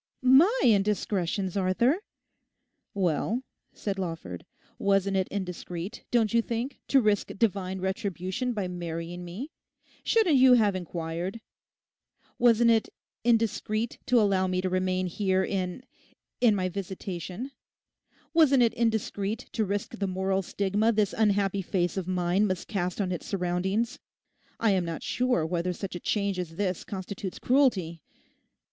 [0.23, 1.99] 'My indiscretions, Arthur?'
[2.95, 4.47] 'Well,' said Lawford,
[4.79, 9.51] 'wasn't it indiscreet, don't you think, to risk divine retribution by marrying me?
[10.03, 11.39] Shouldn't you have inquired?
[12.39, 12.89] Wasn't it
[13.23, 17.51] indiscreet to allow me to remain here in—in my "visitation?"
[18.33, 22.99] Wasn't it indiscreet to risk the moral stigma this unhappy face of mine must cast
[22.99, 23.99] on its surroundings?
[24.59, 28.01] I am not sure whether such a change as this constitutes cruelty....